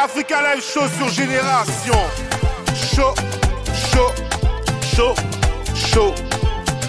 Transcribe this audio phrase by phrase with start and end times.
[0.00, 1.94] Africa Live Show sur Génération.
[2.72, 3.14] Show,
[3.74, 4.12] show,
[4.94, 5.14] show,
[5.74, 6.14] show.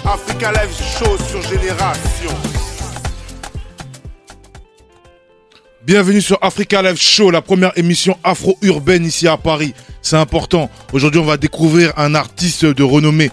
[0.06, 2.30] Africa Live Show sur Génération.
[5.82, 9.74] Bienvenue sur Africa Live Show, la première émission afro-urbaine ici à Paris.
[10.02, 10.70] C'est important.
[10.92, 13.32] Aujourd'hui, on va découvrir un artiste de renommée.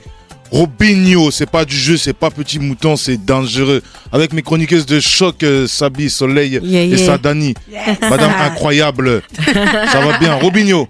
[0.52, 3.82] Robinho, c'est pas du jeu, c'est pas petit mouton, c'est dangereux.
[4.12, 7.06] Avec mes chroniqueuses de choc, euh, Sabi, Soleil Yeah, et yeah.
[7.06, 7.54] Sadani.
[8.02, 9.22] Madame incroyable.
[9.92, 10.36] Ça va bien.
[10.36, 10.88] Robinho,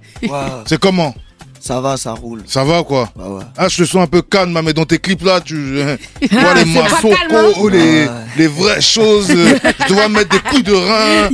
[0.66, 1.14] c'est comment?
[1.60, 2.44] Ça va, ça roule.
[2.46, 3.10] Ça va quoi?
[3.18, 3.44] Ouais.
[3.58, 6.28] Ah, je te sens un peu calme, mais dans tes clips là, tu euh, tu
[6.38, 7.70] vois les c'est pas massocos, hein?
[7.72, 8.08] les, Ouais.
[8.38, 9.30] les vraies choses.
[9.32, 9.58] euh,
[9.90, 11.30] je dois mettre des coups de rein.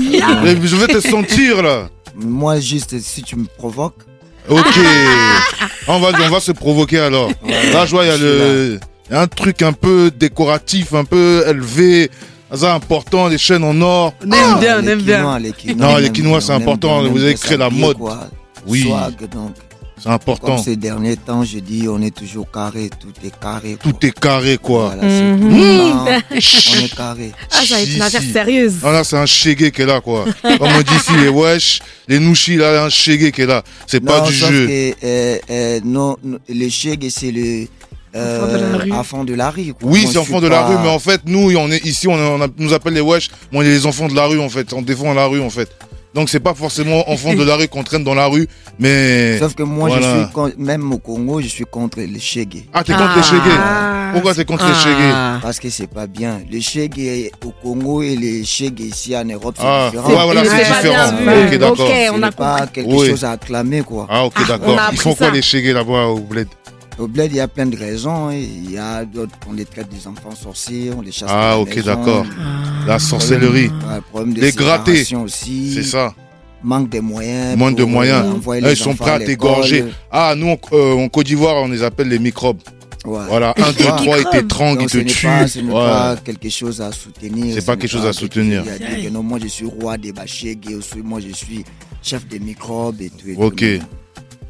[0.45, 1.89] Euh, Je vais te sentir là.
[2.15, 3.99] Moi, juste, si tu me provoques,
[4.49, 4.79] Ok.
[5.87, 7.29] On va, on va se provoquer alors.
[7.45, 8.79] Là, je vois, il y a le,
[9.09, 12.09] il y a un truc un peu décoratif, un peu élevé.
[12.53, 14.13] Ça, important, les chaînes en or.
[14.25, 15.23] On aime bien, on les aime bien.
[15.75, 17.97] Non, on les quinois, c'est important, vous avez créé la mode.
[18.65, 18.83] Oui.
[18.83, 19.55] Swag, donc.
[20.03, 20.55] C'est important.
[20.55, 23.77] Comme ces derniers temps, je dis, on est toujours carré, tout est carré.
[23.81, 23.91] quoi.
[23.93, 24.93] Tout est carré, quoi.
[24.95, 25.53] Voilà, c'est Mhm.
[26.81, 27.31] on est carré.
[27.51, 28.73] Ah, ça va être une affaire sérieuse.
[28.83, 30.25] Ah là, c'est un chégué qui est là, quoi.
[30.41, 31.79] Comme on dit ici, les wesh,
[32.09, 33.63] les nouchis, là, il y a un chégué qui est là.
[33.87, 34.67] C'est pas du jeu.
[34.67, 36.17] que, euh, euh, non,
[36.49, 37.67] le chèque, c'est le.
[38.15, 38.91] Enfant de la rue.
[38.91, 39.73] enfant de la rue.
[39.73, 39.89] quoi.
[39.89, 42.41] Oui, c'est enfants de la rue, mais en fait, nous, on est ici, on, on
[42.41, 44.71] a- nous appelle les wesh, mais on est les enfants de la rue, en fait.
[44.73, 45.69] On défend la rue, en fait.
[46.13, 48.47] Donc, c'est pas forcément enfants de la rue qu'on traîne dans la rue,
[48.79, 49.39] mais.
[49.39, 50.13] Sauf que moi, Voilà.
[50.15, 52.67] je suis con- même au Congo, je suis contre le chèque.
[52.71, 53.23] Ah, t'es contre les
[53.57, 54.09] Ah.
[54.13, 54.73] Pourquoi t'es contre les
[55.11, 55.39] Ah.
[55.41, 56.41] Parce que c'est pas bien.
[56.51, 56.99] Le chèque
[57.43, 60.09] au Congo et le chèque ici en Europe, c'est Ah, différent.
[60.09, 61.07] ouais, voilà, Il c'est différent.
[61.47, 61.87] Ok, d'accord.
[62.13, 63.09] On a n'est pas quelque Oui.
[63.09, 64.05] chose à acclamer, quoi.
[64.09, 64.79] Ah, ok, on d'accord.
[64.91, 65.33] Ils font quoi ça.
[65.33, 66.47] les chégués là-bas au bled?
[66.99, 68.29] Au bled, il y a plein de raisons.
[68.29, 68.35] hein.
[68.35, 71.83] Il y a d'autres qu'on les traite des enfants sorciers, on les chasse Ah, ok,
[71.83, 72.25] d'accord.
[72.39, 72.85] Ah.
[72.87, 73.67] La sorcellerie.
[73.67, 75.73] Ouais, problème de Les aussi.
[75.73, 76.13] C'est ça.
[76.63, 77.57] Manque de moyens.
[77.57, 78.25] Manque de moyens.
[78.25, 79.85] euh, envoyer Ah, ils sont prêts à t'égorger.
[80.11, 82.61] Ah, nous, en, euh, en Côte d'Ivoire, on les appelle les microbes.
[83.05, 83.19] Ouais.
[83.27, 85.25] Voilà, 1, 2, 3, ils t'étranglent, ils te tuent.
[85.27, 85.73] pas, ce n'est Ouais.
[85.73, 87.53] pas quelque chose à soutenir.
[87.55, 88.63] C'est ce pas quelque chose à soutenir.
[88.65, 91.65] Il y a dit que non, moi je suis roi des bachègues, moi je suis
[92.01, 93.27] chef des microbes et tout.
[93.27, 93.55] et Ok.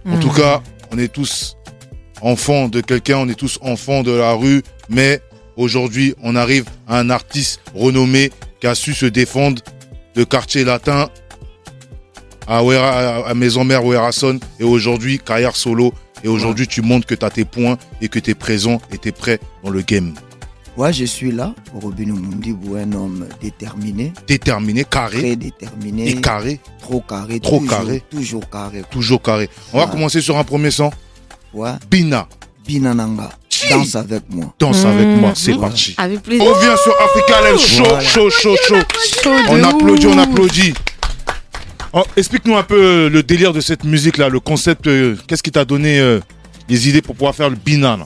[0.06, 0.10] tout.
[0.12, 0.62] En tout cas,
[0.92, 1.56] on est tous
[2.24, 5.22] enfants de quelqu'un, on est tous enfants de la rue, mais
[5.58, 9.62] aujourd'hui, on arrive à un artiste renommé qui a su se défendre
[10.16, 11.10] de quartier latin
[12.48, 15.94] à, Ouera- à Maison Mère Ouerasson et aujourd'hui, carrière solo.
[16.24, 18.98] Et aujourd'hui, tu montres que tu as tes points et que tu es présent et
[18.98, 20.14] tu es prêt dans le game.
[20.78, 26.60] Ouais, je suis là, Robin Mundibou, un homme déterminé, Déterminé, carré très déterminé, et carré,
[26.82, 28.04] trop carré, Trop toujours, carré.
[28.10, 28.80] toujours carré.
[28.80, 28.88] quoi.
[28.90, 29.50] toujours carré.
[29.74, 30.90] On va commencer sur un premier son.
[31.54, 32.28] Ouais, Bina,
[32.68, 33.30] Binananga,
[33.70, 34.54] danse avec moi.
[34.60, 34.88] danse Mmh.
[34.88, 35.60] avec moi, c'est Mmh.
[35.62, 35.96] parti.
[35.98, 36.46] Avec plaisir.
[36.46, 38.00] On revient sur Africa Live, chaud, Voilà.
[38.02, 38.76] chaud, chaud, chaud.
[39.24, 40.74] Chaud On applaudit, on applaudit.
[41.94, 44.88] Oh, Explique-nous un peu le délire de cette musique-là, le concept.
[44.88, 46.20] euh, Qu'est-ce qui t'a donné euh,
[46.68, 48.06] les idées pour pouvoir faire le bina là?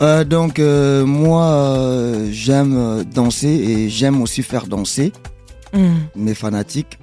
[0.00, 5.12] Euh, donc euh, moi euh, j'aime euh, danser et j'aime aussi faire danser
[5.74, 5.94] Mm.
[6.16, 6.98] mes fanatiques.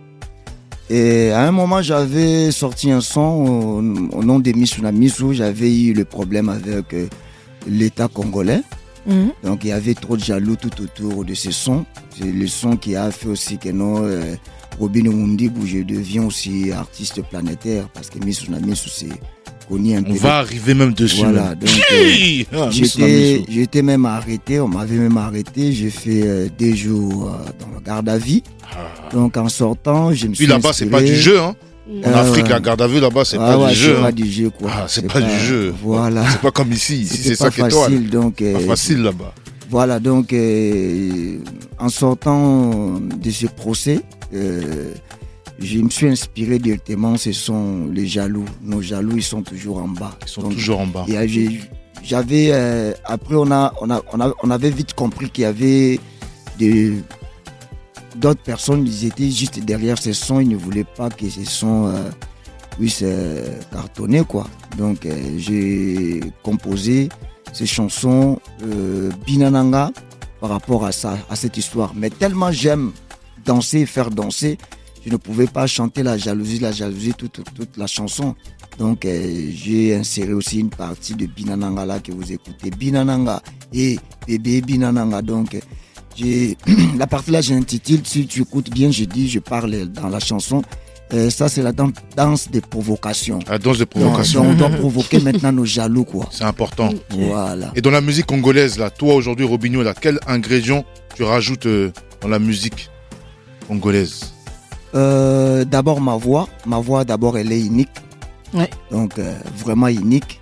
[0.90, 3.78] Et à un moment j'avais sorti un son au,
[4.18, 4.92] au nom de Missuna
[5.32, 7.08] j'avais eu le problème avec euh,
[7.68, 8.62] l'État congolais.
[9.08, 9.28] Mm.
[9.44, 11.86] Donc il y avait trop de jaloux tout autour de ce son.
[12.18, 14.36] C'est le son qui a fait aussi que non, euh,
[14.80, 19.10] Robin Mundibou, je deviens aussi artiste planétaire parce que Missuna c'est
[19.68, 20.12] connu un peu.
[20.12, 21.18] On va arriver même dessus.
[21.24, 21.52] Voilà,
[21.92, 25.72] euh, Ah, J'étais, même arrêté, on m'avait même arrêté.
[25.72, 28.44] J'ai fait euh, des jours euh, dans le garde à vie.
[29.12, 30.46] Donc en sortant, je me suis.
[30.46, 31.40] Puis là-bas, c'est pas du jeu.
[31.40, 31.56] Hein.
[32.04, 33.94] En Ah, Afrique, la garde à vue là-bas, c'est Ah pas ouais, du jeu.
[33.94, 34.04] C'est hein.
[34.04, 34.72] pas du jeu quoi.
[34.74, 35.74] Ah, c'est pas, du jeu.
[35.84, 36.26] Voilà.
[36.32, 37.06] C'est pas comme ici.
[37.06, 37.72] C'est pas 5 étoiles.
[37.72, 38.44] facile donc.
[38.54, 39.34] Pas facile là-bas.
[39.70, 40.34] Voilà donc
[41.80, 44.02] en sortant de ce procès,
[45.60, 47.18] je me suis inspiré directement.
[47.18, 48.46] Ce sont les jaloux.
[48.62, 50.18] Nos jaloux, ils sont toujours en bas.
[50.24, 51.06] Ils sont Donc, toujours en bas.
[52.04, 55.46] J'avais euh, après on a, on a on a on avait vite compris qu'il y
[55.46, 56.00] avait
[56.60, 56.94] des
[58.16, 61.88] d'autres personnes ils étaient juste derrière ces sons ils ne voulaient pas que ces sons
[61.88, 62.10] euh,
[62.78, 64.48] puissent euh, cartonner quoi
[64.78, 67.10] donc euh, j'ai composé
[67.54, 68.40] ces chansons
[69.26, 69.92] Binananga
[70.40, 72.92] par rapport à ça à cette histoire mais tellement j'aime
[73.46, 74.58] danser faire danser
[75.06, 78.36] je ne pouvais pas chanter la jalousie la jalousie toute toute, toute la chanson
[78.78, 82.72] donc, euh, j'ai inséré aussi une partie de Binananga là que vous écoutez.
[82.72, 83.42] Binananga
[83.72, 83.98] et
[84.28, 85.22] bébé Binananga.
[85.22, 85.58] Donc,
[86.18, 86.58] j'ai
[86.98, 90.62] la partie là, j'intitule, si tu écoutes bien, je dis, je parle dans la chanson.
[91.14, 93.40] euh, ça, c'est la dan- danse des provocations.
[93.48, 94.42] La danse de Donc, provocation.
[94.42, 96.28] on doit provoquer maintenant nos jaloux, quoi.
[96.32, 96.90] C'est important.
[97.12, 97.72] Voilà.
[97.78, 100.84] Et dans la musique congolaise, là, toi aujourd'hui, Robinho, là, quel ingrédient
[101.16, 102.90] tu rajoutes euh, dans la musique
[103.70, 104.34] congolaise?
[104.94, 106.48] Euh, d'abord ma voix.
[106.66, 107.90] Ma voix, d'abord, elle est unique.
[108.54, 108.70] Ouais.
[108.92, 110.40] Donc, euh, vraiment unique.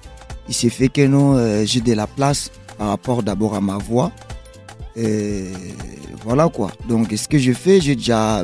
[0.48, 3.78] Il s'est fait que non, euh, j'ai de la place par rapport d'abord à ma
[3.78, 4.12] voix.
[4.95, 5.45] Et
[6.24, 6.72] voilà quoi.
[6.88, 8.44] Donc, ce que je fais, j'ai déjà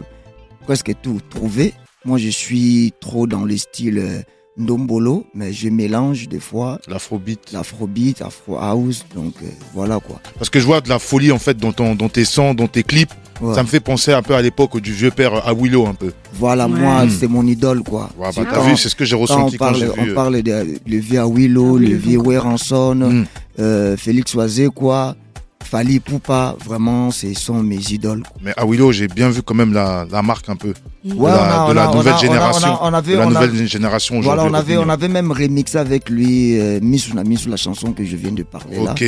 [0.66, 1.74] presque tout trouvé.
[2.06, 4.22] Moi, je suis trop dans le style euh,
[4.58, 7.52] Ndombolo, mais je mélange des fois L'afrobeat.
[7.52, 9.06] l'afrobeat, afro house.
[9.14, 10.20] Donc, euh, voilà quoi.
[10.38, 12.68] Parce que je vois de la folie en fait dans, ton, dans tes sons, dans
[12.68, 13.14] tes clips.
[13.42, 13.56] Ouais.
[13.56, 16.12] Ça me fait penser un peu à l'époque du vieux père Awilo un peu.
[16.34, 16.80] Voilà, Ouais.
[16.80, 18.10] moi, c'est mon idole quoi.
[18.18, 20.12] Ouais, bah, t'as vu, c'est ce que j'ai ressenti on quand, parle, j'ai on vu.
[20.12, 22.20] euh, parle de le vieux Awilo, Ah le vieux Vieux.
[22.20, 23.26] Weranson, Mm.
[23.60, 25.16] euh, Félix Oisé, quoi,
[25.64, 28.24] Fali Poupa, vraiment, ce sont mes idoles.
[28.24, 28.42] quoi.
[28.44, 30.74] Mais Awilo, j'ai bien vu quand même la, la marque un peu.
[31.06, 32.68] De la, on a- de la on a- nouvelle on a- génération.
[32.82, 34.42] on a- on avait- de la on a- nouvelle génération aujourd'hui.
[34.42, 37.50] Voilà, on avait, on avait même remixé avec lui, euh, mis sous la mis sous
[37.50, 38.92] la chanson que je viens de parler là.
[38.92, 39.04] Ok.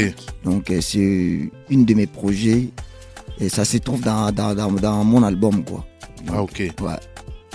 [0.46, 2.68] Donc, euh, c'est une de mes projets.
[3.42, 5.84] Et ça se trouve dans, dans, dans, dans mon album, quoi.
[6.32, 6.60] Ah, ok.
[6.82, 6.92] Ouais,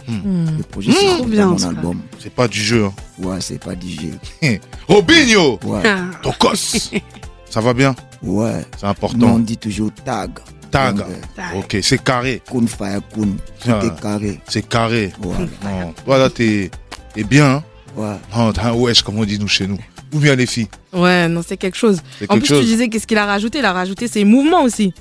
[0.09, 0.59] Mm.
[0.59, 0.95] le projet, Mmh.
[0.95, 2.01] c'est Trop dans bien, mon album.
[2.21, 2.85] C'est pas du jeu.
[2.85, 2.93] Hein.
[3.19, 4.11] Ouais, c'est pas DJ.
[4.89, 6.05] Robinho Ouais, Ah.
[6.23, 6.55] Tokos
[7.51, 7.95] Ça va bien?
[8.23, 8.65] Ouais.
[8.77, 9.39] C'est Nous, on important.
[9.41, 10.31] dit toujours tag.
[10.71, 10.97] Tag.
[10.99, 11.07] Donc,
[11.39, 12.41] euh, Ok, c'est carré.
[12.51, 13.37] Kun Fire Kun.
[13.61, 13.81] Tout Ah.
[13.85, 14.41] est carré.
[14.49, 15.13] C'est carré.
[15.21, 15.41] Voilà.
[15.65, 15.93] Non.
[16.05, 16.71] Toi là, t'es
[17.15, 17.57] t'es bien.
[17.57, 17.65] Hein
[17.97, 18.15] Ouais.
[18.37, 19.79] non, t'as un wesh, comme on dit nous chez nous.
[20.13, 20.69] Ou bien les filles.
[20.93, 21.99] Ouais, non, c'est quelque chose.
[22.29, 23.59] En quelque plus, tu disais qu'est-ce qu'il a rajouté?
[23.59, 24.95] Il a rajouté ses mouvements aussi.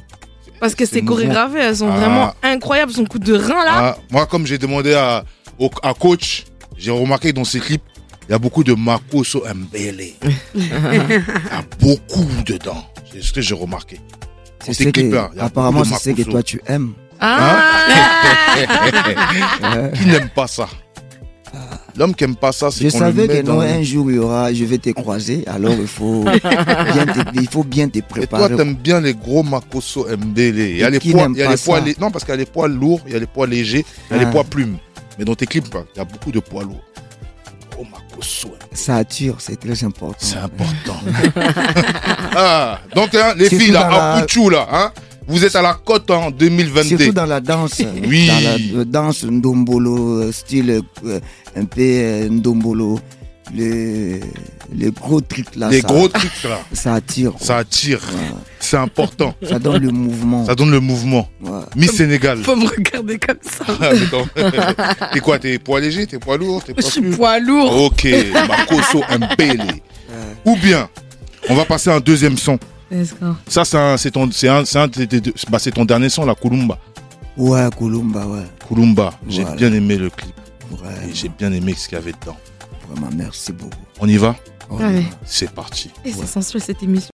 [0.60, 1.16] Parce que mouvements.
[1.16, 1.98] chorégraphies, elles sont Ah.
[1.98, 2.92] vraiment incroyables.
[2.92, 3.74] Son coup de rein là.
[3.76, 5.24] Ah, moi, comme j'ai demandé à,
[5.60, 6.46] au, à coach,
[6.78, 7.84] j'ai remarqué dans ses clips,
[8.28, 10.14] il y a beaucoup de Makoso Mbele.
[10.56, 12.84] Il y a beaucoup dedans.
[13.12, 14.00] C'est ce que j'ai remarqué.
[14.64, 16.94] C'est ces ce que, a apparemment, c'est ce que toi tu aimes.
[17.20, 17.86] Ah
[19.94, 20.68] Qui n'aime pas ça?
[21.98, 23.82] L'homme qui aime pas ça, c'est Je qu'on le savais met que dans non, un
[23.82, 25.44] jour il y aura, je vais te croiser.
[25.48, 26.24] Alors il faut
[26.94, 28.56] bien te, il faut bien te Et toi, préparer.
[28.56, 30.60] t'aimes bien les gros Makoso Mbele.
[30.72, 32.38] Il y a les poids, il y a les poids, non, parce qu'il y a
[32.38, 34.32] les poids lourds, il y a les poids légers, il y a les Ah.
[34.32, 34.78] poids plumes.
[35.18, 36.84] Mais dans tes clips, il y a beaucoup de poids lourds.
[37.72, 38.58] Gros Makoso Mbele.
[38.74, 40.18] Ça attire, c'est très important.
[40.20, 41.00] C'est important.
[42.36, 44.92] ah, donc hein, les filles là, à Pouchou là, hein,
[45.28, 46.98] vous êtes à la cote en 2022.
[46.98, 47.82] Surtout dans la danse.
[48.08, 48.28] Oui.
[48.28, 51.20] Dans la euh, danse Ndombolo, euh, style euh,
[51.56, 53.00] un peu Ndombolo.
[53.54, 54.22] Les,
[54.74, 55.70] les gros trucs là.
[55.70, 57.32] Les ça, gros trucs là, Ça attire.
[57.40, 58.36] ça attire, Ouais.
[58.60, 59.36] c'est important.
[59.48, 60.46] Ça donne le mouvement.
[60.48, 61.30] Ça donne le mouvement.
[61.44, 61.52] Ouais.
[61.76, 62.40] Miss Sénégal.
[62.40, 63.66] Faut me regarder comme ça.
[63.80, 65.10] Ah.
[65.14, 67.84] T'es quoi T'es poids léger T'es poids lourd T'es Je poids suis plume poids lourd.
[67.84, 69.62] Ok, Makoso Mbele.
[69.62, 69.76] Ouais.
[70.46, 70.90] Ou bien,
[71.48, 72.58] on va passer à un deuxième son.
[73.48, 76.78] Ça, c'est ton, c'est un, c'est bah, c'est ton dernier son, la Kulumba.
[77.38, 78.44] Ouais, Kulumba, ouais.
[78.68, 79.14] Kulumba.
[79.28, 79.58] J'ai Voilà.
[79.58, 80.34] bien aimé le clip.
[80.72, 82.38] Ouais, Et j'ai bien aimé ce qu'il y avait dedans.
[82.90, 83.76] vraiment, merci beaucoup.
[84.00, 84.36] On y va
[84.70, 85.04] Ouais.
[85.26, 85.92] C'est parti.
[86.04, 87.12] Et c'est sensuel cette émission.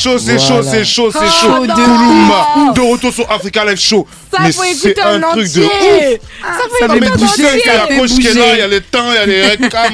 [0.00, 1.66] Chaud, c'est chaud, c'est chaud, c'est chaud, c'est chaud.
[2.74, 4.06] de retour sur Africa Live Show.
[4.32, 5.70] Ça, Mais faut c'est écouter un truc de ouf.
[6.42, 7.60] Ça fait mais écouter tu sais entier.
[7.62, 9.18] qu'il y a la coach qui est là, il y a les temps, il y
[9.18, 9.92] a les recams,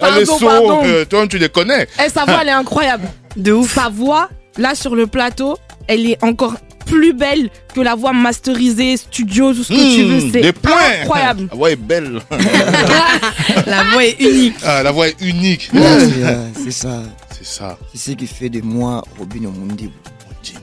[0.00, 0.84] il y a les sauts.
[0.84, 1.88] euh, Toi, tu les connais.
[2.04, 3.08] Eh, sa voix, elle est incroyable.
[3.36, 3.74] De ouf.
[3.74, 6.54] Sa voix, là, sur le plateau, elle est encore
[6.88, 10.30] plus belle que la voix masterisée, studio, tout ce que tu veux.
[10.32, 10.72] C'est des points.
[11.02, 11.48] incroyable.
[11.50, 12.20] La voix est belle.
[13.66, 14.54] la voix est unique.
[14.64, 15.70] Ah, la voix est unique.
[15.72, 17.02] Ouais, c'est, c'est ça.
[17.30, 17.78] C'est ça.
[17.94, 19.90] C'est ce qui fait de moi Robin Omundi.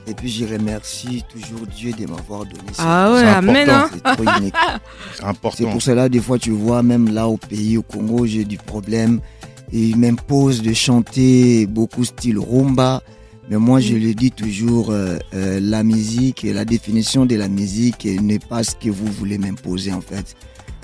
[0.07, 2.83] Et puis je remercie toujours Dieu de m'avoir donné ça.
[2.85, 3.69] Ah ouais, C'est amen.
[3.69, 3.95] important.
[3.95, 3.99] Hein.
[4.15, 4.55] C'est trop unique.
[5.13, 5.71] C'est C'est important.
[5.71, 9.19] pour cela, des fois, tu vois, même là au pays, au Congo, j'ai du problème.
[9.73, 13.01] Et ils m'imposent de chanter beaucoup style rumba.
[13.49, 18.05] Mais moi, je le dis toujours, euh, euh, la musique, la définition de la musique
[18.05, 20.35] n'est pas ce que vous voulez m'imposer, en fait.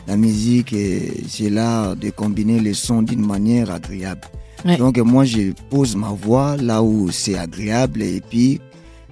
[0.08, 4.22] La musique, euh, c'est l'art de combiner les sons d'une manière agréable.
[4.66, 4.78] Ouais.
[4.78, 8.60] Donc, moi, je pose ma voix là où c'est agréable et puis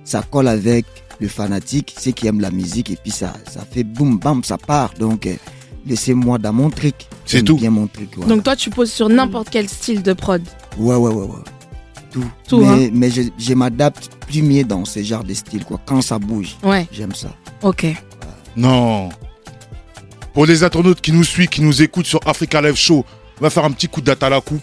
[0.03, 0.85] ça colle avec
[1.19, 4.57] le fanatique, ceux qui aiment la musique, et puis ça, ça fait boum, bam, ça
[4.57, 4.93] part.
[4.97, 5.35] Donc, euh,
[5.85, 6.95] laissez-moi dans mon truc.
[7.25, 7.57] C'est tout.
[7.57, 8.17] bien mon truc.
[8.27, 10.41] Donc toi, tu poses sur n'importe quel style de prod.
[10.77, 11.43] Ouais, ouais, ouais, ouais.
[12.11, 12.25] Tout.
[12.47, 12.89] Tout, mais hein.
[12.93, 15.79] mais je, je m'adapte plus mieux dans ce genre de style, quoi.
[15.85, 17.29] Quand ça bouge, Ouais, j'aime ça.
[17.61, 17.85] ok.
[18.55, 19.09] Non.
[20.33, 23.05] Pour les internautes qui nous suivent, qui nous écoutent sur Africa Live Show,
[23.39, 24.59] on va faire un petit coup d'atalakou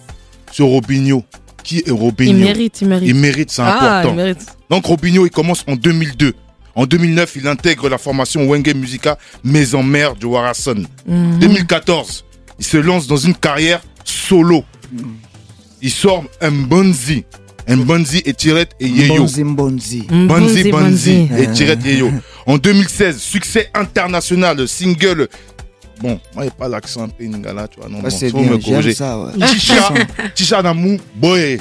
[0.53, 1.25] sur Robinho.
[1.63, 2.31] Qui est Robinho?
[2.33, 3.09] Il mérite, il mérite.
[3.09, 4.11] Il mérite, c'est ah, important.
[4.11, 4.47] il mérite.
[4.71, 6.35] Donc Robinho, il commence en 2002.
[6.75, 10.85] En 2009, il intègre la formation Wenge Musica Maison Mère du Warason.
[11.07, 11.39] Mhm.
[11.41, 12.25] 2014,
[12.59, 14.63] il se lance dans une carrière solo.
[15.83, 17.25] Il sort Mbonzi.
[17.69, 19.15] Mbonzi et Tirette et Yeyo.
[19.25, 20.03] Mbonzi, Mbonzi.
[20.29, 21.53] Banzi Banzi et Ah.
[21.53, 22.11] Tirette Yeyo.
[22.47, 25.29] En 2016, succès international, le single.
[26.01, 27.89] Bon, moi, il n'y a pas l'accent un peu Ngala, tu vois.
[27.89, 28.95] Non, Ouais, bon, c'est bien, me corriger.
[28.95, 29.19] ça.
[29.19, 29.33] Ouais.
[29.49, 29.93] Tisha,
[30.35, 31.59] Tisha Namu, Boye.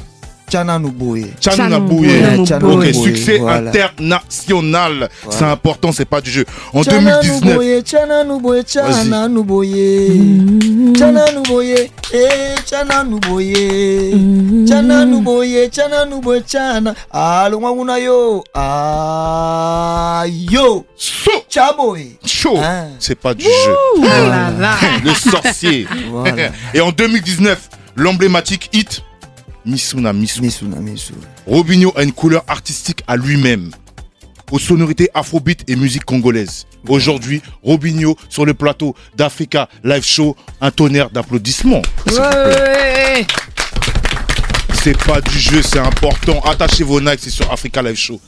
[0.53, 3.69] Ouais, Chanu Ok, Boye, succès voilà.
[3.71, 5.09] international.
[5.29, 6.45] C'est important, c'est pas du jeu.
[6.73, 10.93] En Tchana 2019, Nuboye, Tchana Nuboye, Tchana Nuboye.
[10.95, 14.13] Tchana Nuboye, eh, Tchana Nuboye.
[14.65, 16.93] Tchana Nuboye, Tchana Nuboye, Tchana.
[17.11, 18.43] Alo ngwana yo.
[18.53, 20.85] Ah, yo.
[20.95, 22.17] so, Chaboy.
[22.25, 22.59] chaud.
[22.61, 22.85] Ah.
[22.99, 23.75] C'est pas du jeu.
[24.03, 24.75] Ah là là.
[25.03, 25.87] Le sorcier.
[26.11, 26.49] Voilà.
[26.73, 29.01] Et en 2019, l'emblématique hit
[29.65, 30.41] Misuna Misu.
[30.41, 31.13] Misuna, Misu.
[31.47, 33.71] Robinho a une couleur artistique à lui-même,
[34.51, 36.65] aux sonorités afrobeat et musique congolaise.
[36.87, 41.81] Aujourd'hui, Robinho sur le plateau d'Africa Live Show, un tonnerre d'applaudissements.
[42.07, 43.27] Ouais, ouais, ouais.
[44.83, 46.39] C'est pas du jeu, c'est important.
[46.41, 48.21] Attachez vos Nike, c'est sur Africa Live Show.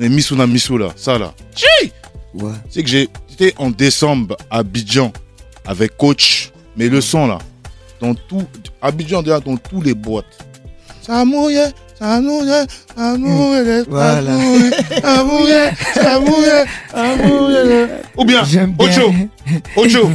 [0.00, 1.32] Mais Misuna Misu là, ça là.
[1.54, 1.92] Tchi
[2.34, 2.52] Ouais.
[2.70, 5.12] C'est que j'ai été en décembre à Abidjan
[5.66, 7.38] avec coach, mais le son là,
[8.00, 8.42] dans tout,
[8.80, 10.38] Abidjan déjà dans tous les boîtes.
[11.04, 11.58] Ça mouille,
[11.98, 12.48] ça mouille,
[12.96, 14.30] ça mouille, Voilà.
[14.30, 14.70] ça mouille,
[15.02, 15.52] ça mouille,
[15.94, 17.88] ça mouille, ça mouille.
[18.16, 18.42] Ou bien.
[18.78, 19.12] Ocho,
[19.76, 20.10] Ocho,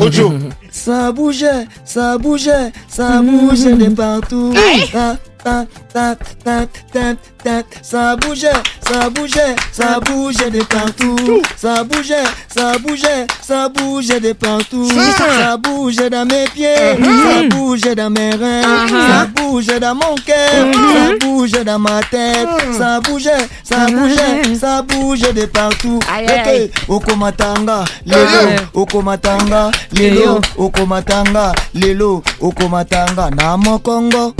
[0.00, 0.32] Ocho.
[0.70, 4.54] Ça bougeait, ça bougeait, ça bougeait de partout.
[4.92, 7.62] Ta, ta, ta, ta, ta, ta.
[7.82, 8.52] Ça bougeait,
[8.92, 11.42] ça bougeait, ça bougeait de partout.
[11.56, 14.88] Ça bougeait, ça bougeait, ça bougeait de partout.
[14.90, 15.56] Ça.
[15.58, 21.10] Bougeait dans mes pieds, ça bougeait dans mes reins, ça bougeait dans mon cœur, ça
[21.20, 22.48] bougeait dans ma tête.
[22.76, 25.98] Ça bougeait, ça bougeait, ça bougeait de partout.
[25.98, 34.34] Ok, okomatanga, lelo, okomatanga, lelo, okomatanga, lelo, okomatanga, na mokongo.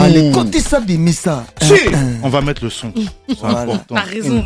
[0.00, 1.44] Allez, kotisa bimisa.
[1.60, 1.74] Si,
[2.22, 2.92] on va mettre le son.
[3.34, 3.60] C'est Voilà.
[3.62, 3.94] important.
[3.96, 4.44] T'as raison.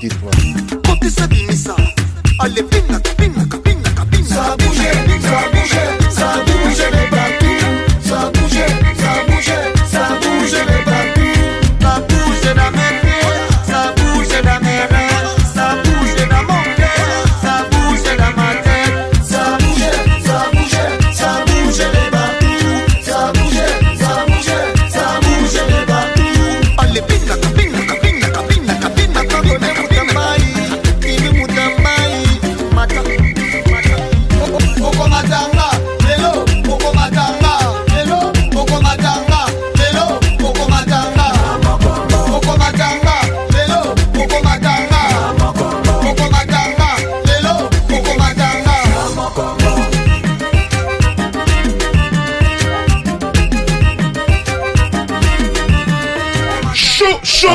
[2.41, 4.03] Allez, pinaka, pinaka, pinaka.
[4.25, 7.61] Ça bougeait, ça bougeait, ça bougeait de partout.
[8.01, 9.99] Ça bougeait, ça bougeait, ça
[10.85, 10.98] partout.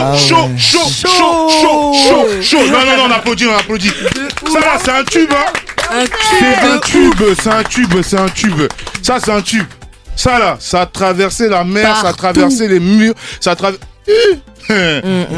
[0.04, 2.66] Chaud, Ah chaud, chaud, chaud, chaud, chaud, chaud.
[2.72, 3.92] Non, non, non, on applaudit, on applaudit.
[4.52, 6.04] Ça là, c'est un tube, hein.
[6.40, 8.62] C'est un tube, c'est un tube, c'est un tube.
[9.02, 9.66] Ça, c'est un tube.
[10.16, 13.84] Ça là, ça a traversé la mer, ça a traversé les murs, ça a traversé.
[14.08, 14.74] Il y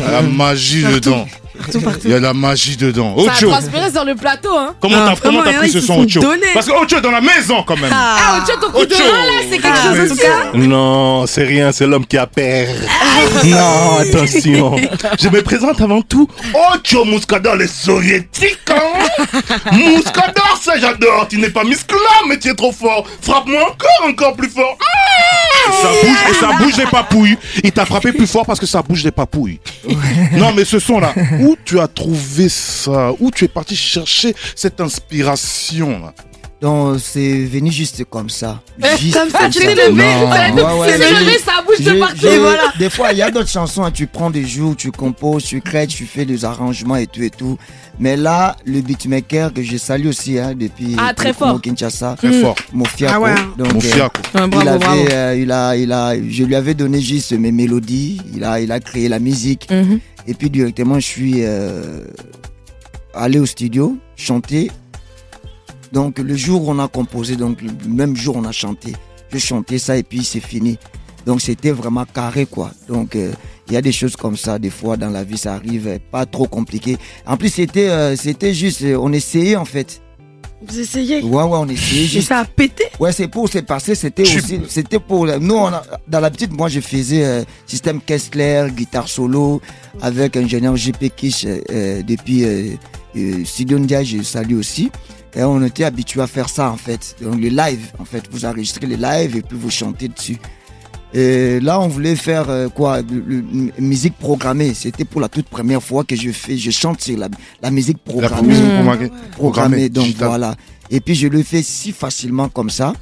[0.08, 1.26] a la magie dedans.
[1.58, 2.00] Partout, partout.
[2.04, 3.16] Il y a la magie dedans.
[3.18, 4.76] Ça a Ocho, transpiré sur le plateau, hein.
[4.82, 6.20] comment Ah, t'as en pris ce son, Ocho.
[6.54, 7.92] Parce que Ocho est dans la maison quand même.
[7.94, 9.04] Ah, Ocho, ton coup de Ocho.
[9.04, 10.10] là, c'est quelque Ah, chose en aussi.
[10.10, 10.58] tout cas.
[10.58, 12.68] Non, c'est rien, c'est l'homme qui a peur.
[13.46, 14.76] non, attention.
[15.18, 16.28] Je me présente avant tout.
[16.74, 18.60] Ocho Muscador, les soviétiques.
[18.70, 19.32] Hein
[19.72, 21.28] Muscador, ça j'adore.
[21.30, 23.06] Tu n'es pas musclé, mais tu es trop fort.
[23.22, 24.78] Frappe-moi encore, encore plus fort.
[25.72, 27.38] Ça bouge et ça bouge des papouilles.
[27.64, 29.60] Il t'a frappé plus fort parce que ça bouge des papouilles.
[30.34, 33.12] Non, mais ce son-là, où tu as trouvé ça?
[33.20, 36.14] Où tu es parti chercher cette inspiration là?
[36.66, 38.60] Donc, c'est venu juste comme ça.
[38.98, 41.86] Juste Comme ça, tu t'es Non, levé, ouais, ouais, tu t'es je- levé, ça bouge
[41.86, 42.18] de partout.
[42.24, 42.64] je- Et voilà.
[42.80, 45.62] Des fois, il y a d'autres chansons, hein, tu prends des jours, tu composes, tu
[45.62, 47.60] crées, tu fais des arrangements et tout et tout.
[48.00, 51.62] Mais là, le beatmaker que je salue aussi hein, depuis Ah, très fort.
[51.62, 52.56] Kinshasa, Très fort.
[52.74, 53.14] Mofiako.
[53.16, 53.36] Ah ouais.
[53.60, 55.06] Donc, Mon euh, il avait, bravo.
[55.12, 58.20] euh, il a, il a, je lui avais donné juste mes mélodies.
[58.36, 59.68] Il a, il a créé la musique.
[59.70, 60.00] Mhm.
[60.28, 62.06] Et puis directement, je suis euh,
[63.14, 64.72] allé au studio chanter.
[65.96, 68.92] Donc le jour où on a composé, donc le même jour on a chanté.
[69.32, 70.78] Je chantais ça et puis c'est fini.
[71.26, 72.72] Donc c'était vraiment carré quoi.
[72.90, 73.32] Donc euh,
[73.68, 75.98] il y a des choses comme ça des fois dans la vie ça arrive, euh,
[76.12, 76.98] pas trop compliqué.
[77.26, 80.02] En plus c'était euh, c'était juste, on essayait en fait.
[80.68, 81.22] Vous essayez?
[81.22, 82.04] Ouais, ouais, on essayait.
[82.04, 82.86] Et juste- ça a pété?
[83.00, 86.70] Ouais, c'est pour, c'est passé, c'était aussi, c'était pour, nous, on a- dans l'habitude, moi,
[86.70, 89.62] je faisais euh, système Kessler, guitare solo,
[90.02, 92.72] avec ingénieur GP Kish, euh, depuis euh,
[93.16, 94.92] euh, Studio je salue aussi.
[95.36, 97.16] Et on était habitué à faire ça, en fait.
[97.22, 100.38] Donc, le live, en fait, vous enregistrez les lives et puis vous chantez dessus.
[101.14, 103.02] Et là, on voulait faire euh, quoi?
[103.02, 103.44] Le- le-
[103.78, 104.74] une musique programmée.
[104.74, 107.30] C'était pour la toute première fois que je fais, je chante sur la,
[107.62, 108.84] la musique La programmée Mmh.
[108.84, 109.12] programmée.
[109.32, 109.90] programmé.
[109.90, 110.56] Donc voilà.
[110.90, 112.94] Et puis je le fais si facilement comme ça.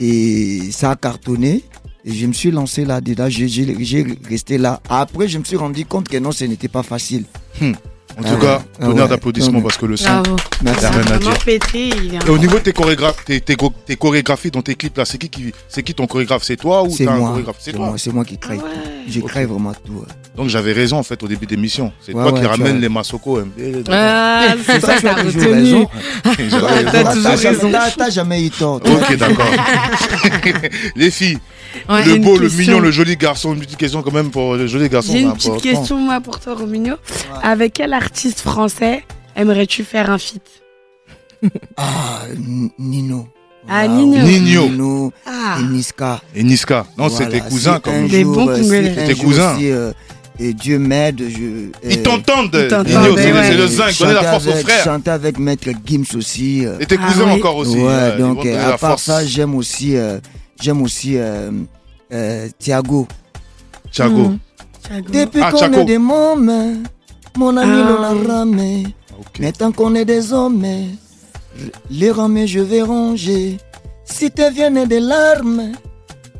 [0.00, 1.62] Et ça a cartonné.
[2.04, 3.28] Et je me suis lancé là-dedans.
[3.28, 4.80] J'ai- resté là.
[4.88, 7.24] Après, je me suis rendu compte que non, ce n'était pas facile.
[8.18, 8.62] En tout Ah cas, ouais.
[8.80, 9.08] Ah ouais.
[9.08, 10.08] d'applaudissements parce que le son.
[10.08, 10.36] Bravo.
[10.62, 10.82] Merci.
[10.82, 11.32] Y a rien à dire.
[11.74, 14.96] il Et au niveau de tes chorégraphes, tes, tes, cho- tes chorégraphies dans tes clips
[14.96, 16.42] là, c'est qui qui, c'est qui ton chorégraphe?
[16.42, 17.56] C'est toi ou C'est t'as un chorégraphe?
[17.58, 18.58] C'est moi, c'est moi qui crée.
[18.58, 18.68] Ah.
[19.06, 19.28] J'ai Ok.
[19.28, 19.92] créé vraiment tout.
[19.92, 20.06] ouais.
[20.34, 21.92] Donc j'avais raison en fait au début d'émission.
[22.00, 23.38] C'est Ouais, toi ouais, qui as- les Masoko.
[23.38, 23.48] hein.
[23.58, 25.86] Eh, Ah, c'est ça, tu as t'as toujours retenu.
[26.22, 26.58] t'as raison.
[26.90, 27.70] T'as toujours jamais- raison.
[27.70, 28.76] t'as- t'as jamais eu tort.
[28.76, 29.46] Ok, d'accord.
[30.96, 31.38] les filles,
[31.90, 33.52] Ouais, le beau, le mignon, le joli garçon.
[33.52, 35.12] Une petite question quand même pour le joli garçon.
[35.12, 36.94] J'ai une petite question, moi, pour toi, Romigno.
[37.42, 40.42] Avec quel artiste français aimerais-tu faire un feat?
[41.76, 42.22] Ah,
[42.78, 43.28] Nino.
[43.68, 44.22] Ah, Nino.
[44.24, 44.68] Nino.
[44.68, 46.20] Nino Ah, et Niska.
[46.34, 46.86] Et Niska.
[46.96, 47.94] Non, Voilà, c'était cousin si comme.
[47.94, 49.56] un Des bons euh, C'était cousin.
[49.58, 49.92] si, euh,
[50.38, 51.70] et Dieu m'aide, je.
[51.88, 52.50] Ils euh, t'entendent.
[52.54, 53.42] Ils t'entendent, Nino, c'est le- ouais.
[53.48, 53.98] c'est le zinc.
[53.98, 54.84] Donnez la force aux frères.
[54.84, 56.64] Chanter avec Maître Gims aussi.
[56.64, 56.78] euh.
[56.80, 57.32] Et tes Ah cousins oui.
[57.32, 57.76] encore aussi.
[57.76, 59.02] ouais, euh, donc euh, à part force.
[59.04, 60.18] ça, j'aime aussi, euh,
[60.60, 61.50] j'aime aussi euh,
[62.12, 63.06] euh, Thiago.
[63.92, 64.28] Thiago.
[64.28, 64.38] Mm.
[64.82, 65.08] Thiago.
[65.12, 66.82] Depuis Ah, qu'on est des mômes,
[67.36, 67.88] mon ami Ah.
[67.90, 68.86] l'on a ramé.
[69.18, 69.38] Ok.
[69.40, 70.64] Mais tant qu'on est des hommes,
[71.90, 73.58] les ramés je vais ranger.
[74.04, 75.72] Si te viennent des larmes,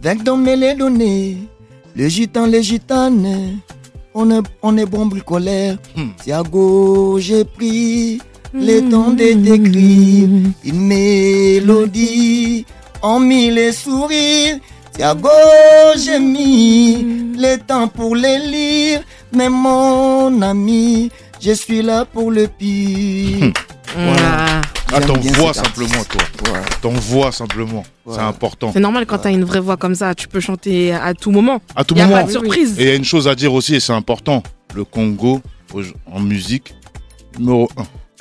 [0.04, 1.38] avec dans me les donner.
[1.96, 3.58] Les gitans, les gitanes,
[4.14, 5.78] on est, on est bon bricolaire.
[5.96, 6.10] Hmm.
[6.22, 8.20] Thiago, j'ai pris
[8.54, 10.28] le temps de t'écrire
[10.64, 10.80] une
[11.56, 12.64] mélodie
[13.02, 14.58] en mille les sourires.
[14.92, 15.28] Thiago,
[15.96, 19.00] j'ai mis le temps pour les lire.
[19.36, 23.52] Mais mon ami, je suis là pour le pire.
[23.98, 24.62] Ah.
[24.92, 26.52] Ah, J'aime bien t'envoies cet simplement, toi.
[26.52, 26.60] Ouais.
[26.80, 27.82] T'envoies simplement.
[27.84, 28.26] C'est Voilà.
[28.28, 28.70] important.
[28.72, 31.60] C'est normal quand t'as une vraie voix comme ça, tu peux chanter à tout moment.
[31.74, 32.18] À tout y a moment.
[32.20, 32.78] pas de surprise.
[32.78, 34.42] Et il y a une chose à dire aussi, et c'est important.
[34.74, 35.42] Le Congo,
[36.10, 36.74] en musique,
[37.38, 37.68] numéro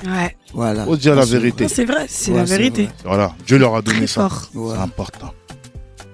[0.04, 0.10] 1.
[0.10, 0.84] Ouais, Voilà.
[0.84, 1.68] Faut dire la vérité.
[1.68, 2.88] C'est vrai, c'est Ouais, la vérité.
[3.04, 4.28] Voilà, Dieu leur a donné Très ça.
[4.52, 5.32] C'est important.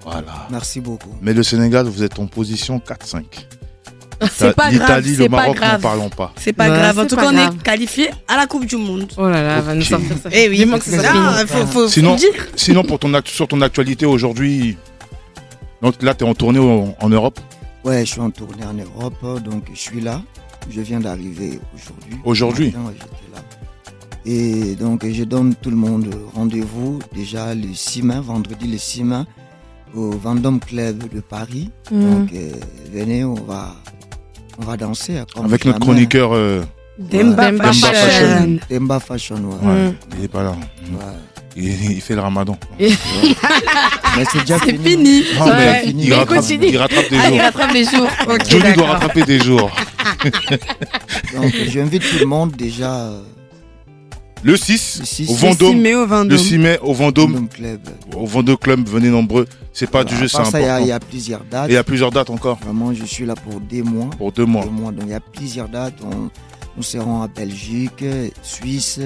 [0.03, 0.47] Voilà.
[0.51, 1.09] Merci beaucoup.
[1.21, 3.23] Mais le Sénégal, vous êtes en position 4-5.
[4.35, 6.33] C'est pas grave, L'Italie, le c'est pas Maroc, n'en parlons pas.
[6.37, 6.99] C'est pas grave.
[6.99, 9.11] En tout cas, on est qualifié à la Coupe du Monde.
[9.17, 10.29] Oh là là, va nous sortir ça.
[10.31, 10.57] Eh oui.
[10.57, 12.17] Vivement que ça faut, dire.
[12.55, 14.77] Sinon, pour ton act- sur ton actualité aujourd'hui,
[15.81, 17.39] donc là, tu es en tournée en, Europe.
[17.83, 20.21] Ouais, je suis en tournée en Europe, donc je suis là.
[20.69, 22.19] Je viens d'arriver aujourd'hui.
[22.23, 22.73] Aujourd'hui.
[24.25, 29.03] Et donc, je donne tout le monde rendez-vous déjà le 6 mai, vendredi le 6
[29.03, 29.23] mai,
[29.93, 31.69] au Vendôme Club de Paris.
[31.91, 32.01] Mm.
[32.01, 32.51] Donc, euh,
[32.93, 33.75] venez, on va,
[34.59, 35.21] on va danser.
[35.35, 36.33] comme Avec notre chroniqueur.
[36.33, 36.63] euh,
[36.97, 37.87] Demba Demba Fashion.
[37.87, 38.57] Fashion.
[38.69, 39.67] Demba Fashion, ouais.
[39.67, 39.95] ouais, Mm.
[40.19, 40.51] Il est pas là.
[40.51, 40.97] Ouais.
[41.55, 42.57] Il, il fait le ramadan.
[42.79, 42.89] Mais
[44.31, 44.83] c'est déjà C'est fini.
[45.23, 45.23] fini.
[45.39, 45.53] Non, Ouais.
[45.57, 46.03] mais fini.
[46.03, 46.67] il, Mais rattrape, continue.
[46.67, 47.41] il rattrape des Ah, il jours.
[47.43, 48.07] rattrape les jours.
[48.27, 49.71] Ok, Johnny doit rattraper des jours.
[51.35, 53.21] Donc, j'invite tout le monde déjà euh,
[54.43, 55.79] Le 6, le 6 au Le 6 Vendôme.
[55.81, 56.37] mai au Le Vendôme.
[56.37, 57.31] 6 mai au Vendôme.
[57.31, 57.79] Vendôme Club.
[58.15, 59.47] Au Vendôme Club, venez nombreux.
[59.71, 60.85] C'est pas du jeu, c'est part ça, il y a- important.
[60.85, 61.69] Il y, a plusieurs dates.
[61.69, 64.09] Et il y a plusieurs dates encore Vraiment, je suis là pour des mois.
[64.17, 64.65] pour deux mois.
[64.65, 64.91] Deux mois.
[64.91, 65.95] Donc, il y a plusieurs dates.
[66.03, 66.29] On,
[66.75, 68.03] nous serons à Belgique,
[68.41, 68.99] Suisse,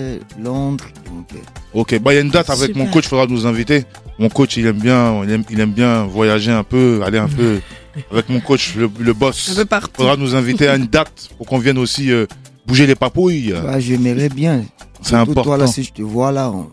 [0.43, 0.85] Londres.
[1.05, 1.37] Donc, euh,
[1.73, 2.85] Ok, bah il y a une date avec Super.
[2.85, 3.83] mon coach, il faudra nous inviter.
[4.17, 7.27] Mon coach, il aime bien, il aime, il aime bien voyager un peu, aller un
[7.27, 7.59] peu
[8.11, 9.53] avec mon coach, le, le Un boss.
[9.55, 9.91] peu partout.
[9.97, 12.25] faudra nous inviter à une date pour qu'on vienne aussi euh,
[12.65, 13.53] bouger les papouilles.
[13.63, 14.63] bah, j'aimerais bien.
[15.01, 15.43] C'est important.
[15.43, 16.69] Toi, là, si je te vois là, on-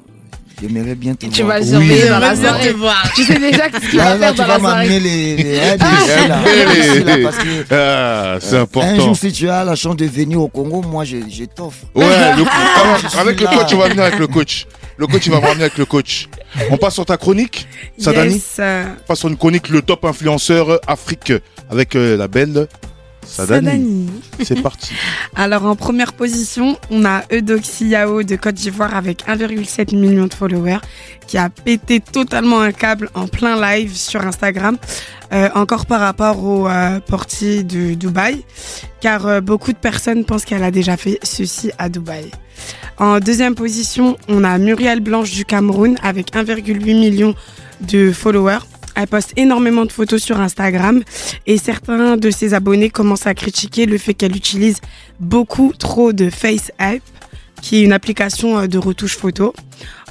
[0.60, 1.58] j'aimerais bien te tu voir.
[1.58, 2.08] vas le Oui.
[2.08, 2.68] dans la soirée.
[2.72, 3.12] te voir.
[3.14, 4.88] Tu sais déjà ce qu'il Là, va faire tu dans vas la soirée.
[4.88, 5.98] m'amener les, Ah,
[7.60, 8.96] c'est euh, Un important.
[8.96, 11.78] jour, si tu as la chance de venir au Congo, moi, je, je t'offre.
[11.94, 12.04] Ouais,
[12.36, 12.44] le-
[13.16, 14.66] Ah, avec le coach, on va venir avec le coach.
[14.96, 16.28] Le coach, il va me ramener avec le coach.
[16.70, 17.66] On passe sur ta chronique,
[17.98, 21.32] Sadani Yes, On passe sur une chronique, le top influenceur Afrique,
[21.70, 22.68] avec euh, la belle
[23.26, 24.08] Sadani.
[24.42, 24.94] C'est parti.
[25.36, 30.34] Alors en première position, on a Eudoxie Yao de Côte d'Ivoire avec 1,7 million de
[30.34, 30.78] followers
[31.26, 34.76] qui a pété totalement un câble en plein live sur Instagram,
[35.32, 38.44] euh, encore par rapport au euh, portier de Dubaï,
[39.00, 42.30] car euh, beaucoup de personnes pensent qu'elle a déjà fait ceci à Dubaï.
[42.98, 47.34] En deuxième position, on a Muriel Blanche du Cameroun avec 1,8 million
[47.80, 48.60] de followers.
[48.96, 51.02] Elle poste énormément de photos sur Instagram
[51.46, 54.76] et certains de ses abonnés commencent à critiquer le fait qu'elle utilise
[55.20, 57.00] beaucoup trop de Face App,
[57.60, 59.52] qui est une application euh, de retouche photo.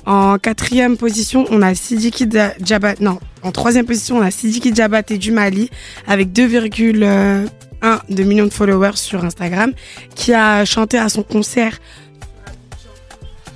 [0.06, 2.96] En quatrième position, on a Sidiki Da- Diabat.
[3.00, 5.70] Non, en troisième position, on a Sidiki Diabaté du Mali
[6.08, 7.48] avec 2,1
[8.10, 9.72] de millions de followers sur Instagram,
[10.16, 11.80] qui a chanté à son concert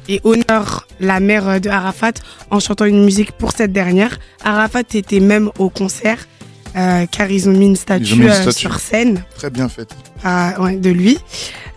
[0.07, 2.13] et honore la mère de Arafat
[2.51, 4.19] en chantant une musique pour cette dernière.
[4.43, 6.27] Arafat était même au concert
[6.75, 9.89] euh, car ils ont mis une statue, mis une euh, sur scène Très bien fait.
[10.23, 11.17] à- ouais, de lui.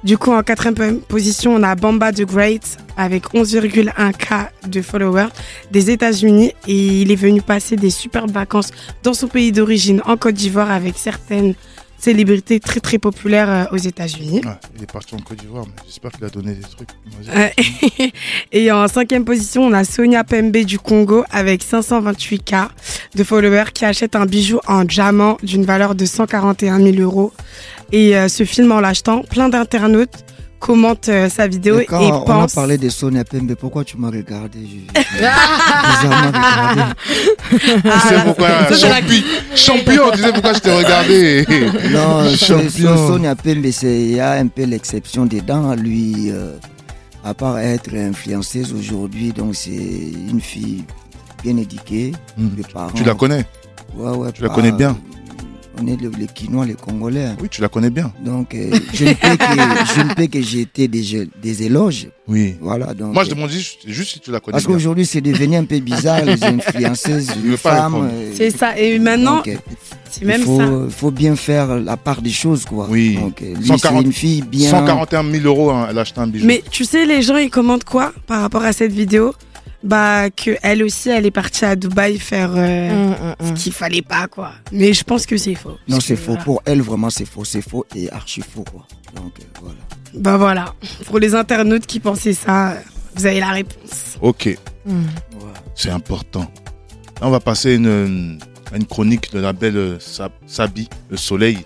[0.02, 5.28] Du coup, en quatrième position, on a Bamba the Great avec 11,1K de followers
[5.70, 8.70] des États-Unis et il est venu passer des superbes vacances
[9.02, 11.54] dans son pays d'origine, en Côte d'Ivoire, avec certaines
[12.00, 14.40] célébrités très très populaires euh, aux États-Unis.
[14.44, 16.88] Ouais, il est parti en Côte d'Ivoire, mais j'espère qu'il a donné des trucs.
[17.28, 17.48] Euh,
[18.52, 22.68] et en cinquième position, on a Sonia Pembe du Congo avec 528K
[23.14, 27.32] de followers qui achète un bijou en diamant d'une valeur de 141 000 euros.
[27.92, 30.24] Et euh, ce film, en l'achetant, plein d'internautes
[30.60, 33.96] commentent euh, sa vidéo Et et, quand on a parlé de Sonia Pembe, pourquoi tu
[33.96, 35.00] m'as regardé Je-
[36.06, 36.82] regardé.
[37.50, 37.58] Tu
[38.08, 39.24] sais pourquoi Champi-
[39.56, 41.46] Champion, tu sais pourquoi je t'ai regardé?
[41.90, 42.96] Non, Champion.
[42.96, 45.74] so- Sonia Pembe, c'est- il y a un peu l'exception dedans.
[45.74, 46.52] Lui, euh,
[47.24, 50.84] à part être influenceuse aujourd'hui, donc c'est une fille
[51.42, 52.12] bien éduquée.
[52.36, 52.48] Hmm.
[52.56, 53.44] Les parents, Tu la connais?
[53.96, 54.96] Ouais, ouais, tu la connais bien?
[55.84, 57.24] Le- les Quinois, les Congolais.
[57.26, 57.36] hein.
[57.40, 58.12] Oui, tu la connais bien.
[58.24, 62.08] Donc, euh, je ne peux que, je ne peux que jeter des, des éloges.
[62.28, 62.56] Oui.
[62.60, 63.14] Voilà, donc.
[63.14, 64.74] Moi, je euh, demande juste, juste si tu la connais Parce bien.
[64.76, 68.08] qu'aujourd'hui, c'est devenu un peu bizarre, les influenceuses, les femmes.
[68.10, 68.78] euh, C'est ça.
[68.78, 69.50] Et maintenant, donc,
[70.20, 70.66] il même faut, ça.
[70.90, 72.86] faut bien faire la part des choses, quoi.
[72.90, 73.16] Oui.
[73.16, 74.70] Donc, euh, lui, 140 c'est une fille bien.
[74.70, 76.46] 141 000 euros, hein, elle a acheté un bijou.
[76.46, 79.32] Mais tu sais, les gens, ils commentent quoi par rapport à cette vidéo?
[79.82, 83.56] Bah, que elle aussi, elle est partie à Dubaï faire euh, Hum, hum, hum.
[83.56, 84.52] ce qu'il fallait pas, quoi.
[84.72, 85.78] Mais je pense que c'est faux.
[85.88, 86.32] Non, c'est faux.
[86.32, 86.44] voilà.
[86.44, 87.44] Pour elle, vraiment, c'est faux.
[87.44, 88.86] C'est faux et archi faux, quoi.
[89.16, 89.78] Donc, euh, voilà.
[90.14, 90.74] Bah voilà.
[91.06, 92.74] Pour les internautes qui pensaient ça,
[93.14, 94.18] vous avez la réponse.
[94.20, 94.56] Ok,
[95.74, 96.40] c'est important.
[97.20, 98.38] Là, on va passer une,
[98.72, 101.58] à une chronique de la belle euh, Sab- Sabi, le soleil.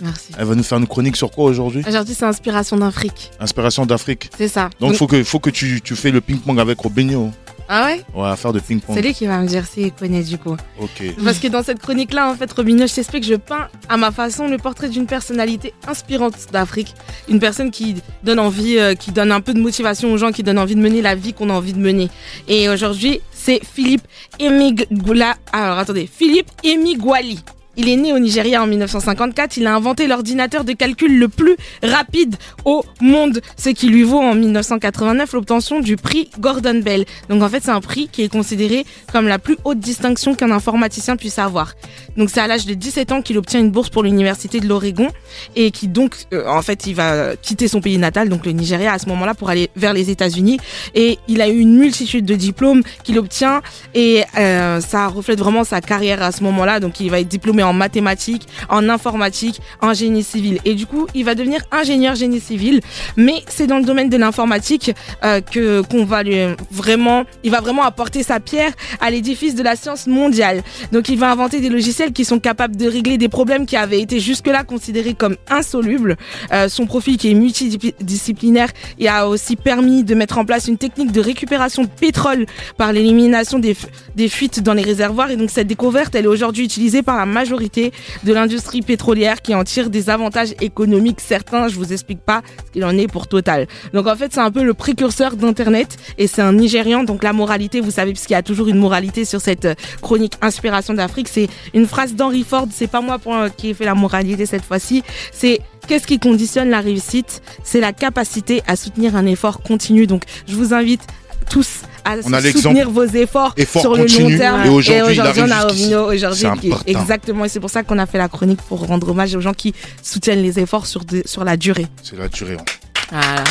[0.00, 0.32] Merci.
[0.36, 1.84] Elle va nous faire une chronique sur quoi aujourd'hui?
[1.86, 3.30] Aujourd'hui, c'est inspiration d'Afrique.
[3.38, 4.30] Inspiration d'Afrique.
[4.36, 4.68] C'est ça.
[4.80, 7.30] Donc, il faut que, faut que tu, tu fais le ping-pong avec Robinho.
[7.68, 8.94] Ah ouais On va faire de ping-pong.
[8.94, 10.56] C'est lui qui va me dire s'il connaît du coup.
[10.80, 11.02] Ok.
[11.24, 14.48] Parce que dans cette chronique-là, en fait, Robinho, je t'explique, je peins à ma façon
[14.48, 16.94] le portrait d'une personnalité inspirante d'Afrique.
[17.28, 20.42] Une personne qui donne envie, euh, qui donne un peu de motivation aux gens, qui
[20.42, 22.08] donne envie de mener la vie qu'on a envie de mener.
[22.48, 24.02] Et aujourd'hui, c'est Philippe
[24.38, 25.34] Emigula.
[25.52, 27.42] Alors attendez, Philippe Emiguali.
[27.76, 29.56] Il est né au Nigeria en 1954.
[29.56, 34.20] Il a inventé l'ordinateur de calcul le plus rapide au monde, ce qui lui vaut
[34.20, 37.06] en 1989 l'obtention du prix Gordon Bell.
[37.30, 40.50] Donc en fait, c'est un prix qui est considéré comme la plus haute distinction qu'un
[40.50, 41.72] informaticien puisse avoir.
[42.16, 45.08] Donc c'est à l'âge de 17 ans qu'il obtient une bourse pour l'université de l'Oregon
[45.56, 48.92] et qui donc euh, en fait il va quitter son pays natal, donc le Nigeria
[48.92, 50.58] à ce moment-là pour aller vers les États-Unis
[50.94, 53.62] et il a eu une multitude de diplômes qu'il obtient
[53.94, 56.80] et euh, ça reflète vraiment sa carrière à ce moment-là.
[56.80, 61.06] Donc il va être diplômé en mathématiques, en informatique, en génie civil et du coup
[61.14, 62.80] il va devenir ingénieur génie civil.
[63.16, 64.92] Mais c'est dans le domaine de l'informatique
[65.24, 66.36] euh, que qu'on va lui
[66.70, 70.62] vraiment, il va vraiment apporter sa pierre à l'édifice de la science mondiale.
[70.92, 74.00] Donc il va inventer des logiciels qui sont capables de régler des problèmes qui avaient
[74.00, 76.16] été jusque-là considérés comme insolubles.
[76.52, 80.78] Euh, son profil qui est multidisciplinaire et a aussi permis de mettre en place une
[80.78, 82.46] technique de récupération de pétrole
[82.76, 83.76] par l'élimination des,
[84.16, 85.30] des fuites dans les réservoirs.
[85.30, 89.54] Et donc cette découverte, elle est aujourd'hui utilisée par la majorité de l'industrie pétrolière qui
[89.54, 91.68] en tire des avantages économiques certains.
[91.68, 93.66] Je vous explique pas ce qu'il en est pour Total.
[93.94, 97.04] Donc en fait, c'est un peu le précurseur d'Internet et c'est un Nigérian.
[97.04, 100.34] Donc la moralité, vous savez, puisqu'il y a toujours une moralité sur cette euh, chronique
[100.42, 102.66] Inspiration d'Afrique, c'est une phrase d'Henry Ford.
[102.70, 105.02] C'est pas moi euh, qui ai fait la moralité cette fois-ci.
[105.32, 107.42] C'est qu'est-ce qui conditionne la réussite?
[107.64, 110.06] C'est la capacité à soutenir un effort continu.
[110.06, 111.02] Donc je vous invite
[111.50, 114.64] tous à On a soutenir vos efforts Effort sur le long terme.
[114.64, 115.62] Et aujourd'hui, il on a.
[115.66, 117.44] Robinho aujourd'hui exactement.
[117.44, 119.74] Et c'est pour ça qu'on a fait la chronique pour rendre hommage aux gens qui
[120.02, 121.86] soutiennent les efforts sur, de- sur la durée.
[122.02, 122.56] C'est la durée.
[122.58, 122.64] hein.
[123.10, 123.44] Voilà.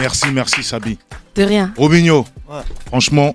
[0.00, 0.98] Merci, merci Sabi.
[1.34, 1.72] De rien.
[1.76, 2.60] Robinho, Ouais.
[2.86, 3.34] franchement,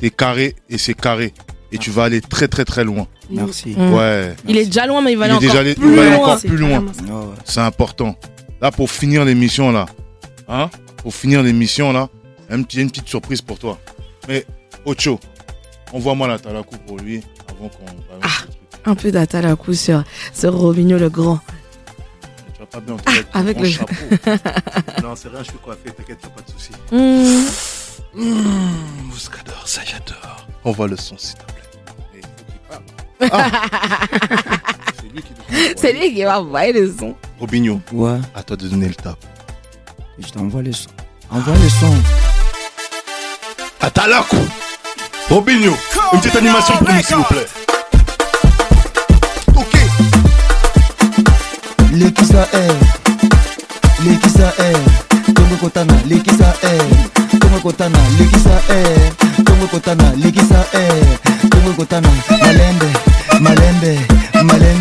[0.00, 1.32] t'es carré et c'est carré.
[1.74, 3.06] Et tu vas aller très très très loin.
[3.30, 3.74] Merci.
[3.76, 3.94] Mm.
[3.94, 4.34] Ouais.
[4.46, 6.10] Il est déjà loin, mais il va Il aller encore allé- plus il va aller
[6.10, 6.18] loin.
[6.20, 6.84] encore C'est plus loin.
[7.08, 7.26] Ah ouais.
[7.46, 8.14] C'est important.
[8.60, 9.86] Là, pour finir l'émission, là,
[10.48, 12.08] hein, pour finir l'émission, là,
[12.60, 13.78] petit- une petite surprise pour toi.
[14.28, 14.44] Mais,
[14.84, 15.18] Ocho,
[15.92, 17.86] envoie-moi la talakou pour lui avant qu'on
[18.22, 18.28] Ah.
[18.84, 20.02] Un peu d'attale coup sur,
[20.34, 21.38] sur Robinho le grand.
[22.54, 23.94] Tu vas pas bien entendre avec ton avec le- chapeau.
[25.02, 26.70] Non, c'est rien, je suis coiffé, t'inquiète, y'a pas de souci.
[26.90, 28.20] Mmh.
[28.20, 30.46] Mmh, Mouscador, ça j'adore.
[30.64, 31.62] Envoie le son, s'il te plaît.
[32.14, 33.30] Et il faut qu'il parle.
[33.32, 33.60] Ah.
[35.00, 35.44] C'est lui qui doit
[35.76, 37.14] C'est lui qui va envoyer le son.
[37.40, 39.18] Robinho, Ouais, à toi de donner le top.
[40.18, 40.90] je t'envoie le son.
[41.30, 41.94] Envoie le son.
[43.82, 44.36] Atalaku.
[45.28, 45.72] Robinho,
[46.12, 47.46] une petite animation pour nous, s'il vous plaît.
[49.56, 49.76] Ok.
[51.92, 52.74] lekisa r
[54.04, 61.72] lekisa r tongo kotana lekisa r tongo kotana lekisa r tongo kotana lekisa r tongo
[61.76, 62.08] kotana
[62.40, 62.88] malembe
[63.40, 63.98] malembe
[64.42, 64.71] malembe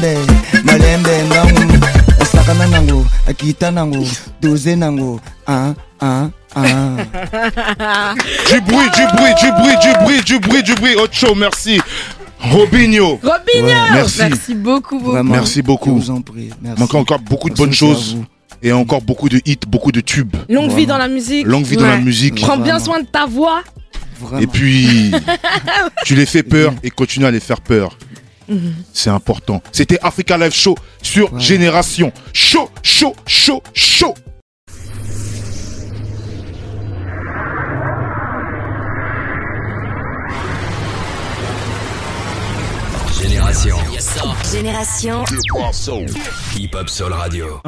[0.00, 0.26] malembe
[0.64, 1.84] malembe mbangu
[2.20, 4.06] asakana nango akita nango
[4.40, 8.14] doze nango ah, ah, ah.
[8.50, 10.96] Du bruit, du bruit, du bruit, du bruit, du bruit, du bruit.
[10.96, 11.80] Ocho, merci.
[12.40, 13.20] Robinho.
[13.22, 14.18] Robinho Ouais, Merci.
[14.20, 15.12] Merci beaucoup, beaucoup.
[15.12, 15.90] Vraiment, Merci beaucoup.
[16.00, 16.80] je vous en prie merci.
[16.80, 18.16] Manque encore beaucoup de bonnes choses
[18.62, 20.34] et encore beaucoup de hits, beaucoup de tubes.
[20.48, 21.46] Longue vie dans la musique.
[21.46, 22.40] Longue vie dans la musique.
[22.40, 23.62] Prends bien soin de ta voix.
[24.20, 24.40] Vraiment.
[24.40, 25.12] Et puis,
[26.04, 27.96] tu les fais peur et continue à les faire peur.
[28.92, 29.62] C'est important.
[29.72, 31.40] C'était Africa Live Show sur Ouais.
[31.40, 32.12] Génération.
[32.32, 34.14] Chaud, chaud, chaud, chaud.
[43.20, 43.76] Génération
[44.50, 45.24] Génération
[46.56, 47.60] Hip Hop Soul Radio.